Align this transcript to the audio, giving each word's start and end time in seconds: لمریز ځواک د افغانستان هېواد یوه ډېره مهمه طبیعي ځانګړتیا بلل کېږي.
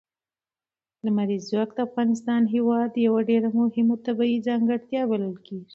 لمریز 1.05 1.41
ځواک 1.49 1.69
د 1.75 1.79
افغانستان 1.87 2.41
هېواد 2.55 2.91
یوه 3.07 3.21
ډېره 3.29 3.49
مهمه 3.59 3.95
طبیعي 4.05 4.37
ځانګړتیا 4.47 5.01
بلل 5.11 5.35
کېږي. 5.45 5.69